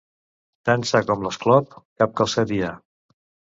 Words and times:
Tan 0.69 0.85
sa 0.91 1.01
com 1.09 1.27
l'esclop, 1.27 1.77
cap 2.03 2.19
calçat 2.23 2.57
hi 2.57 2.61
ha. 2.71 2.75